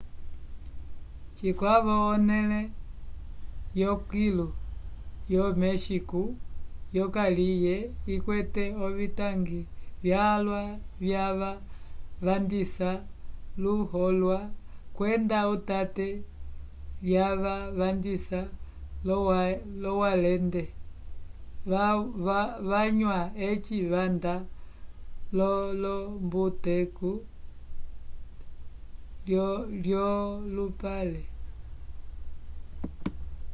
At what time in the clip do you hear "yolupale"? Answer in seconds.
29.91-31.23